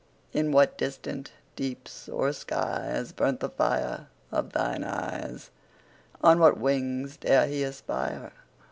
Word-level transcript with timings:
In 0.33 0.51
what 0.51 0.79
distant 0.79 1.31
deeps 1.55 2.09
or 2.09 2.33
skies 2.33 3.09
5 3.09 3.15
Burnt 3.15 3.39
the 3.39 3.49
fire 3.51 4.07
of 4.31 4.51
thine 4.51 4.83
eyes? 4.83 5.51
On 6.23 6.39
what 6.39 6.57
wings 6.57 7.17
dare 7.17 7.45
he 7.45 7.61
aspire? 7.63 8.33